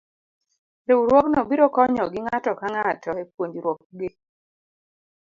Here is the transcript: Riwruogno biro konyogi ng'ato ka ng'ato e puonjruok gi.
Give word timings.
Riwruogno 0.87 1.39
biro 1.49 1.65
konyogi 1.75 2.19
ng'ato 2.25 2.51
ka 2.59 2.67
ng'ato 2.73 3.11
e 3.21 3.23
puonjruok 3.33 3.79
gi. 3.97 4.09